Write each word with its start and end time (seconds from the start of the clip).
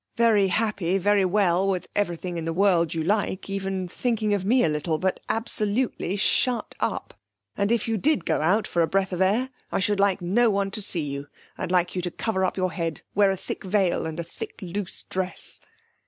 Very 0.17 0.47
happy, 0.47 0.97
very 0.97 1.25
well, 1.25 1.67
with 1.69 1.87
everything 1.95 2.35
in 2.37 2.45
the 2.45 2.53
world 2.53 2.95
you 2.95 3.03
like, 3.03 3.47
even 3.51 3.87
thinking 3.87 4.33
of 4.33 4.43
me 4.43 4.63
a 4.63 4.67
little, 4.67 4.97
but 4.97 5.19
absolutely 5.29 6.15
shut 6.15 6.73
up! 6.79 7.13
And 7.55 7.71
if 7.71 7.87
you 7.87 7.97
did 7.97 8.25
go 8.25 8.41
out, 8.41 8.65
for 8.65 8.81
a 8.81 8.87
breath 8.87 9.13
of 9.13 9.21
air, 9.21 9.51
I 9.71 9.77
should 9.77 9.99
like 9.99 10.19
no 10.19 10.49
one 10.49 10.71
to 10.71 10.81
see 10.81 11.01
you. 11.03 11.27
I'd 11.55 11.69
like 11.71 11.95
you 11.95 12.01
to 12.01 12.09
cover 12.09 12.43
up 12.43 12.57
your 12.57 12.71
head 12.71 13.01
wear 13.13 13.29
a 13.29 13.37
thick 13.37 13.63
veil 13.63 14.07
and 14.07 14.19
a 14.19 14.23
thick 14.23 14.55
loose 14.63 15.03
dress!' 15.03 15.59